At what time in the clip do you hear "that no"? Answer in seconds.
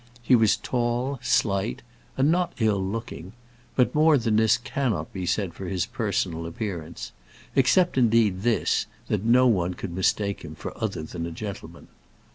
9.09-9.45